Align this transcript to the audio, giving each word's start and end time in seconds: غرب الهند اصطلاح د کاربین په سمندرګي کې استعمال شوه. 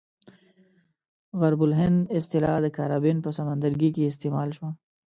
غرب 1.39 1.59
الهند 1.67 1.99
اصطلاح 2.17 2.55
د 2.61 2.67
کاربین 2.77 3.17
په 3.25 3.29
سمندرګي 3.37 3.89
کې 3.95 4.07
استعمال 4.11 4.49
شوه. 4.57 4.69